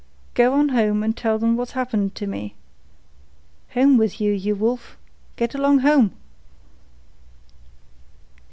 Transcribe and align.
"Go 0.33 0.53
on 0.53 0.69
home 0.69 1.03
and 1.03 1.15
tell 1.15 1.37
them 1.37 1.55
what's 1.55 1.73
happened 1.73 2.15
to 2.15 2.25
me. 2.25 2.55
Home 3.75 3.97
with 3.97 4.19
you, 4.19 4.33
you 4.33 4.55
wolf. 4.55 4.97
Get 5.35 5.53
along 5.53 5.81
home!" 5.81 6.11